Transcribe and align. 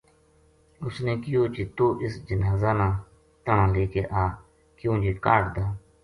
اس 0.85 0.95
نے 1.05 1.13
کہیو 1.23 1.43
جے 1.55 1.63
توہ 1.75 1.91
اس 2.03 2.13
جنازہ 2.27 2.71
نا 2.79 2.87
تنہاں 3.43 3.67
لے 3.73 3.85
آ 4.21 4.23
کیوں 4.77 4.95
جے 5.03 5.11
کاہڈ 5.23 5.43
دا 5.55 5.65